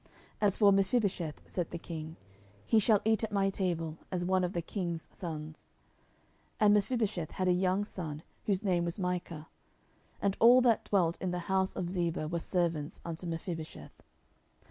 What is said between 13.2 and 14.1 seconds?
Mephibosheth.